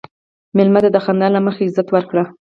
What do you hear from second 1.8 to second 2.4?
ورکړه.